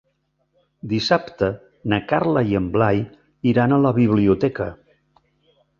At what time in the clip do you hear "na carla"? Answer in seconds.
1.93-2.43